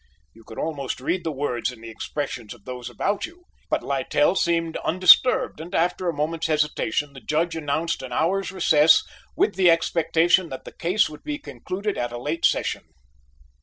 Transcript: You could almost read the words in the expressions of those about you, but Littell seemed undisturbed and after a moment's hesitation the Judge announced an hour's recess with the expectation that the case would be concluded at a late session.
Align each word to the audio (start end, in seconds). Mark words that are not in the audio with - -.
You 0.33 0.43
could 0.43 0.57
almost 0.57 0.99
read 0.99 1.23
the 1.23 1.31
words 1.31 1.71
in 1.71 1.79
the 1.81 1.91
expressions 1.91 2.55
of 2.55 2.65
those 2.65 2.89
about 2.89 3.27
you, 3.27 3.43
but 3.69 3.83
Littell 3.83 4.33
seemed 4.33 4.75
undisturbed 4.77 5.59
and 5.61 5.75
after 5.75 6.09
a 6.09 6.15
moment's 6.15 6.47
hesitation 6.47 7.13
the 7.13 7.19
Judge 7.19 7.55
announced 7.55 8.01
an 8.01 8.11
hour's 8.11 8.51
recess 8.51 9.03
with 9.37 9.53
the 9.53 9.69
expectation 9.69 10.49
that 10.49 10.65
the 10.65 10.71
case 10.73 11.07
would 11.07 11.23
be 11.23 11.37
concluded 11.37 11.99
at 11.99 12.11
a 12.11 12.17
late 12.17 12.45
session. 12.45 12.85